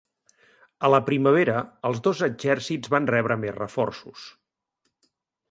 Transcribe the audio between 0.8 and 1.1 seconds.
A la